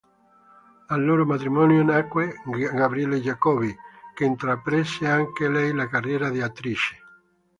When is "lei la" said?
5.47-5.87